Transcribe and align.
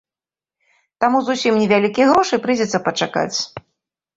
Таму 1.03 1.17
зусім 1.27 1.53
невялікіх 1.65 2.05
грошай 2.15 2.41
прыйдзецца 2.47 2.83
пачакаць. 2.89 3.37